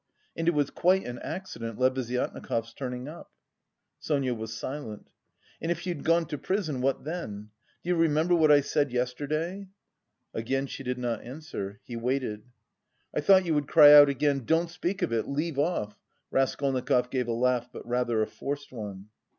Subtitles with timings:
[0.35, 3.29] And it was quite an accident Lebeziatnikov's turning up."
[3.99, 5.11] Sonia was silent.
[5.61, 7.51] "And if you'd gone to prison, what then?
[7.83, 9.67] Do you remember what I said yesterday?"
[10.33, 11.81] Again she did not answer.
[11.83, 12.45] He waited.
[13.15, 15.99] "I thought you would cry out again 'don't speak of it, leave off.'"
[16.31, 19.09] Raskolnikov gave a laugh, but rather a forced one.